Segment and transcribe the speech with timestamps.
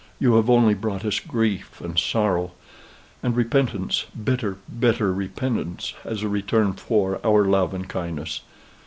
[0.19, 2.53] You have only brought us grief and sorrow;
[3.21, 8.41] and repentance, bitter, bitter repentance, as a return for our love and kindness.